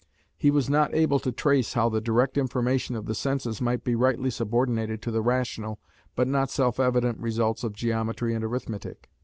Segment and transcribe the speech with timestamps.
[0.35, 3.93] He was not able to trace how the direct information of the senses might be
[3.93, 5.79] rightly subordinated to the rational,
[6.15, 9.11] but not self evident results of geometry and arithmetic.